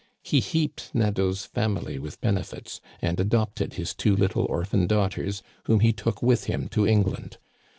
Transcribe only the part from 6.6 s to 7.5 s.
to England.